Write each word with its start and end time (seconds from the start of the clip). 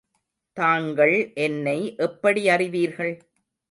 தாங்கள் 0.57 1.31
என்னை 1.37 1.95
எப்படி 1.97 2.49
அறிவீர்கள்? 2.49 3.13